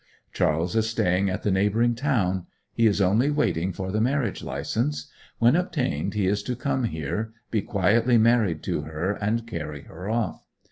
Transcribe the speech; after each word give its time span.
Charles 0.33 0.75
is 0.75 0.89
staying 0.89 1.29
at 1.29 1.43
the 1.43 1.51
neighbouring 1.51 1.93
town; 1.93 2.47
he 2.73 2.87
is 2.87 3.01
only 3.01 3.29
waiting 3.29 3.71
for 3.71 3.91
the 3.91 4.01
marriage 4.01 4.41
licence; 4.41 5.11
when 5.37 5.55
obtained 5.55 6.15
he 6.15 6.25
is 6.25 6.41
to 6.41 6.55
come 6.55 6.85
here, 6.85 7.33
be 7.51 7.61
quietly 7.61 8.17
married 8.17 8.63
to 8.63 8.81
her, 8.81 9.11
and 9.11 9.45
carry 9.45 9.83
her 9.83 10.09
off. 10.09 10.47